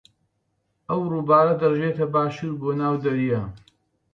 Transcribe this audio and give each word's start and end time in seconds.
ئەم 0.89 1.03
ڕووبارە 1.11 1.53
دەڕژێتە 1.61 2.05
باشوور 2.13 2.53
بۆ 2.61 2.69
ناو 2.81 2.95
دەریا. 3.03 3.41